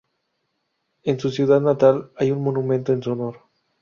[1.03, 3.37] En su ciudad natal hay un monumento en su honor.